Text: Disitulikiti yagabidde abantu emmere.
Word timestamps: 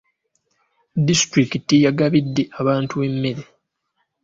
Disitulikiti 1.07 1.75
yagabidde 1.85 2.41
abantu 2.59 2.95
emmere. 3.07 3.43